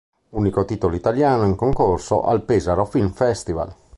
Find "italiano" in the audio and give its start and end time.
0.95-1.45